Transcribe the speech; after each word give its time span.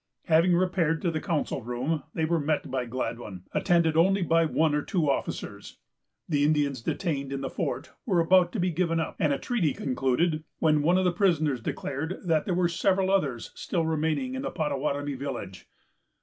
Having 0.25 0.55
repaired 0.55 0.99
to 1.03 1.11
the 1.11 1.21
council 1.21 1.61
room, 1.61 2.01
they 2.15 2.25
were 2.25 2.39
met 2.39 2.71
by 2.71 2.85
Gladwyn, 2.85 3.43
attended 3.53 3.95
only 3.95 4.23
by 4.23 4.45
one 4.45 4.73
or 4.73 4.81
two 4.81 5.07
officers. 5.07 5.77
The 6.27 6.43
Indians 6.43 6.81
detained 6.81 7.31
in 7.31 7.41
the 7.41 7.51
fort 7.51 7.91
were 8.07 8.19
about 8.19 8.51
to 8.53 8.59
be 8.59 8.71
given 8.71 8.99
up, 8.99 9.15
and 9.19 9.31
a 9.31 9.37
treaty 9.37 9.73
concluded, 9.75 10.43
when 10.57 10.81
one 10.81 10.97
of 10.97 11.05
the 11.05 11.11
prisoners 11.11 11.61
declared 11.61 12.17
that 12.25 12.45
there 12.45 12.55
were 12.55 12.67
several 12.67 13.11
others 13.11 13.51
still 13.53 13.85
remaining 13.85 14.33
in 14.33 14.41
the 14.41 14.49
Pottawattamie 14.49 15.19
village. 15.19 15.67